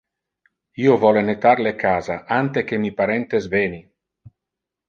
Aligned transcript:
Io 0.85 0.95
vole 1.03 1.23
nettar 1.27 1.53
le 1.67 1.75
casa 1.83 2.17
ante 2.39 2.65
que 2.71 2.83
mi 2.87 2.93
parentes 3.03 3.49
veni. 3.55 3.81